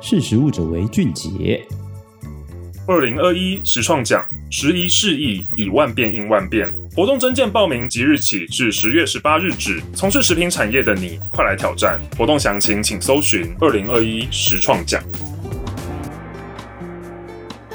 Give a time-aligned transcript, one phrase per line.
[0.00, 1.66] 识时务者为俊杰。
[2.86, 6.72] 二零二一实创奖，时移世易，以万变应万变。
[6.96, 9.82] 活动征件报名即日起至十月十八日止。
[9.94, 12.00] 从事食品产业的你，快来挑战！
[12.16, 15.02] 活动详情请搜寻二零二一实创奖。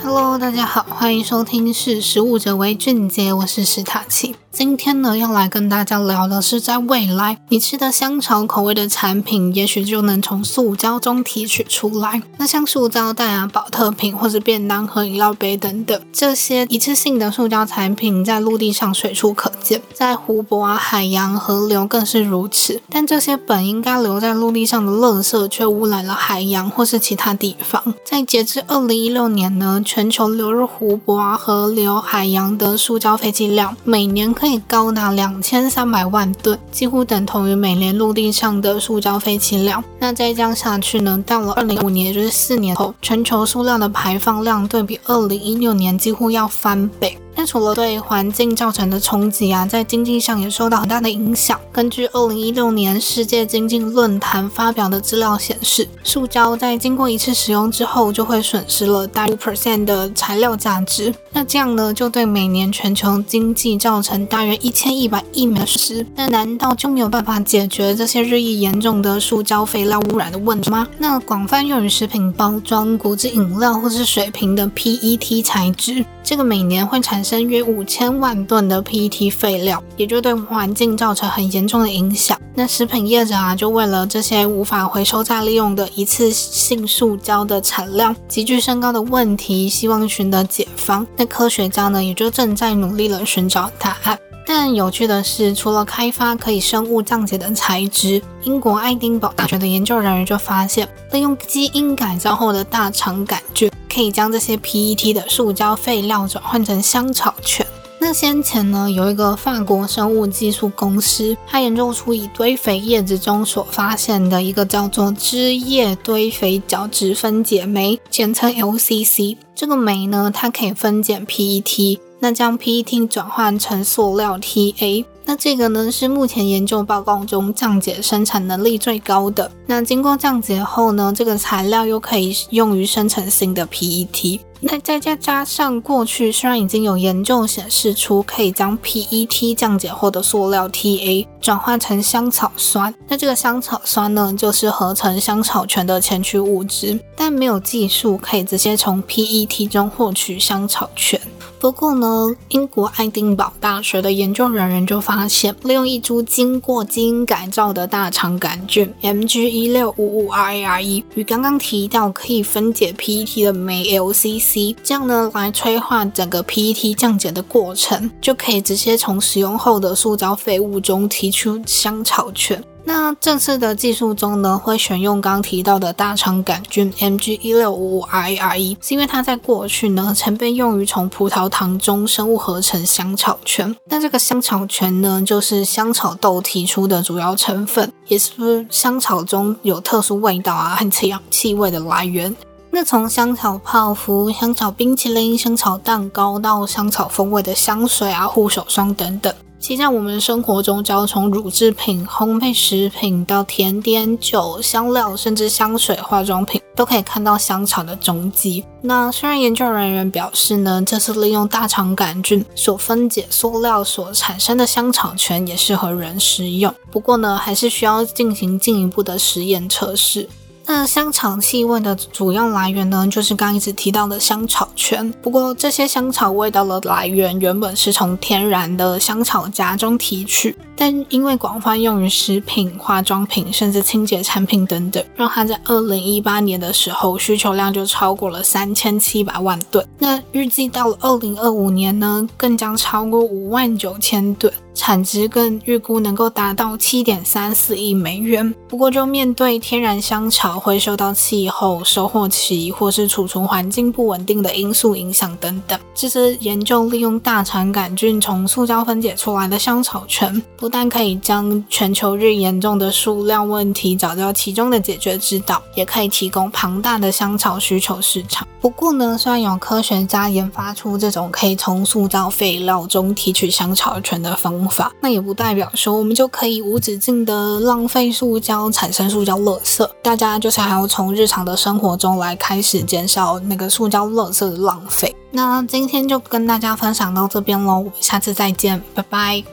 [0.01, 4.35] Hello，大家好，欢迎收听识时务者为俊杰，我是史塔奇。
[4.55, 12.21] 今天呢，要来跟大家聊的是，在未来，你吃的香草口味的产品，也许就能从塑胶中提取出来。
[12.37, 22.79] 那像塑胶袋啊、宝特瓶或者便当盒、饮料杯等等，这些一次性的塑胶产品，在陆地上随处可见，在湖泊啊、海洋、河流更是如此。
[22.91, 27.95] 但这些本应该留在陆地上的垃圾，却污染了海洋或是其他地方。
[28.05, 34.31] 在截至二零一六年呢，全球流入湖泊啊、河流、海洋的塑胶废弃量，每年。
[34.43, 39.81] 可以高达两千三百万吨，几乎等同于每年陆地上的塑胶废弃量。
[39.99, 41.23] 那再这样下去呢？
[41.25, 47.17] 到了二零五年，也就是四年后，全球塑料的排放量对比二零一六年几乎要翻倍。
[47.35, 51.59] 那除了对环境造成的冲击啊，在经济上也受到很大的影响。
[51.71, 61.13] 根据二零一六年世界经济论坛发表的资料显示，塑胶在经过一次使用之后，就会损失了大约五 percent 的材料价值。
[61.31, 66.05] 那这样呢，就对每年全球经济造成大约一千一百亿美元损失。
[66.15, 70.87] 那难道就没有办法解决这些日益严重的塑胶废料污染的问题吗？
[70.99, 82.39] 那广泛用于食品包装、果汁饮料或是水瓶的 PET 材质，这个每年会产生约五千万吨的 PET 废料，也就对环境造成很严重的影响。
[82.55, 91.05] 那食品业者啊，就为了这些无法回收再利用的一次性塑胶的产量急剧升高的问题，希望寻得解方。
[91.15, 94.17] 那科学家呢，也就正在努力了寻找答案。
[94.45, 103.71] 但有趣的是，除了开发可以生物降解的材质，英国爱丁堡大学的研究人员就发现，利用基因改造后的大肠杆菌。
[103.93, 107.65] 可以将这些 PET 的塑胶废料转换成香草醛。
[107.99, 119.37] 那先前呢，有一个法国生物技术公司，它研究出以堆肥叶子中所发现的一个叫做枝叶堆肥角质分解酶，简称 LCC。
[119.55, 125.05] 这个酶呢，它可以分解 PET，那将 PET 转换成塑料 TA。
[125.25, 129.49] 那这个呢，是目前研究报告中降解生产能力最高的。
[129.65, 134.39] 那经过降解后呢，这个材料又可以用于生成新的 PET。
[134.65, 151.19] 那再加加上过去虽然已经有研究显示出可以将 PET 降解后的塑料 TA 转换成香草酸，那这个香草酸呢，就是合成香草醛的前驱物质，但没有技术可以直接从 PET 中获取香草醛。
[151.59, 164.52] 不过呢，英国爱丁堡大学的研究人员就发现，利用一株经过基因改造的大肠杆菌 MG 一六五五 RARE 与刚刚提到可以分解 PET 的酶 LCC，
[164.83, 172.63] 这样呢来催化整个 PET 降解的过程，就可以直接从使用后的塑胶废物中提出香草醛。
[172.85, 183.73] 那这次的技术中呢，会选用刚提到的大肠杆菌 MG 一六五五 RARE，是因为它在过去呢曾被用于从葡萄糖中生物合成香草醛。
[183.85, 192.35] 那这个香草醛呢，就是香草豆提出的主要成分，也是香草中有特殊味道啊和气气味的来源。
[192.75, 199.31] 那从香草泡芙、香草冰淇淋、香草蛋糕到香草风味的香水啊、护手霜等等。
[199.59, 208.65] 其实在我们生活中，只要从乳制品、烘焙食品到甜点、酒、香料，甚至香水、化妆品，都可以看到香草的踪迹。
[208.81, 220.27] 那虽然研究人员表示呢，这次利用大肠杆菌所分解塑料所产生的香草醛也适合人食用，不过呢，还是需要进行进一步的实验测试。
[220.65, 225.11] 那香草气味的主要来源呢，就是刚一直提到的香草醛。
[225.21, 239.85] 不过，这些香草味道的来源原本是从天然的香草荚中提取，但因为广泛用于食品、化妆品，甚至清洁产品等等，让它在二零一八年的时候需求量就超过了三千七百万吨。
[239.99, 244.51] 那预计到了二零二五年呢，更将超过五万九千吨。
[244.73, 248.53] 产值更预估能够达到七点三四亿美元。
[248.67, 268.47] 不过，就面对天然香草会受到气候、收获期或是储存环境不稳定的因素影响等等，这次研究利用大肠杆菌从塑胶分解出来的香草醛，不但可以将全球日严重的塑料问题找到其中的解决之道，也可以提供庞大的香草需求市场。
[268.59, 274.93] 不过呢，虽然有科学家研发出这种可以从塑胶废料中提取香草醛的方方法。
[275.01, 279.87] 那也不代表说我们就可以无止境的浪费塑胶，产生塑胶垃圾。
[280.01, 285.15] 大家就是还要从日常的生活中来开始减少那个塑胶垃圾的浪费。
[285.31, 289.43] 那今天就跟大家分享到这边喽，我们下次再见，拜拜。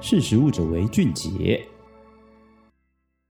[0.00, 1.66] 识食物者为俊杰。